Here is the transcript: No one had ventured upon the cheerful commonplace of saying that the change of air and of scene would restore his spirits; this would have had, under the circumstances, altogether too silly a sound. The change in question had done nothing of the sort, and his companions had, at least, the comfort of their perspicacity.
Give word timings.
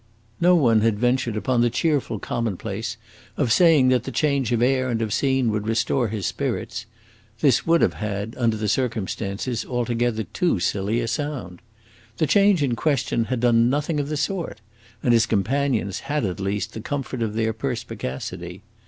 No 0.39 0.55
one 0.55 0.81
had 0.81 0.97
ventured 0.97 1.37
upon 1.37 1.61
the 1.61 1.69
cheerful 1.69 2.17
commonplace 2.17 2.97
of 3.37 3.51
saying 3.51 3.89
that 3.89 4.01
the 4.03 4.11
change 4.11 4.51
of 4.51 4.59
air 4.59 4.89
and 4.89 4.99
of 4.99 5.13
scene 5.13 5.51
would 5.51 5.67
restore 5.67 6.07
his 6.07 6.25
spirits; 6.25 6.87
this 7.41 7.67
would 7.67 7.83
have 7.83 7.93
had, 7.93 8.33
under 8.35 8.57
the 8.57 8.67
circumstances, 8.67 9.63
altogether 9.63 10.23
too 10.23 10.59
silly 10.59 11.01
a 11.01 11.07
sound. 11.07 11.61
The 12.17 12.25
change 12.25 12.63
in 12.63 12.75
question 12.75 13.25
had 13.25 13.41
done 13.41 13.69
nothing 13.69 13.99
of 13.99 14.09
the 14.09 14.17
sort, 14.17 14.59
and 15.03 15.13
his 15.13 15.27
companions 15.27 15.99
had, 15.99 16.25
at 16.25 16.39
least, 16.39 16.73
the 16.73 16.81
comfort 16.81 17.21
of 17.21 17.35
their 17.35 17.53
perspicacity. 17.53 18.63